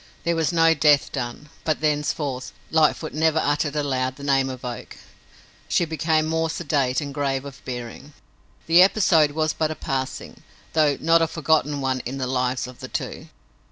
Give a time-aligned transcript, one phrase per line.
[0.23, 4.97] There was no death done, but, thenceforth, Lightfoot never uttered aloud the name of Oak.
[5.67, 8.13] She became more sedate and grave of bearing.
[8.65, 10.41] The episode was but a passing,
[10.73, 13.29] though not a forgotten one in the lives of the two.